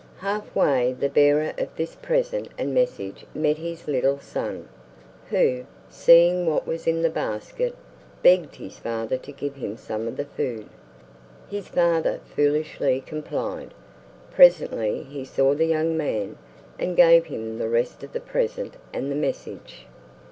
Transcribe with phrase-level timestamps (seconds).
[0.17, 4.67] Half way the bearer of this present and message met his little son,
[5.29, 7.75] who, seeing what was in the basket,
[8.23, 10.67] begged his father to give him some of the food.
[11.51, 13.75] His father foolishly complied.
[14.31, 16.35] Presently he saw the young man,
[16.79, 19.85] and gave him the rest of the present and the message.